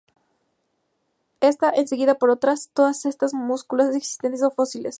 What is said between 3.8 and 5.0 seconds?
existentes o fósiles.